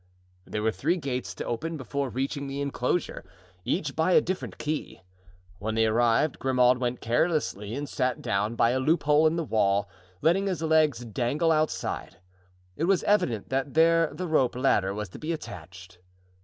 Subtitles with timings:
[0.45, 3.23] There were three gates to open before reaching the inclosure,
[3.63, 5.03] each by a different key.
[5.59, 9.87] When they arrived Grimaud went carelessly and sat down by a loophole in the wall,
[10.23, 12.17] letting his legs dangle outside.
[12.75, 15.99] It was evident that there the rope ladder was to be attached.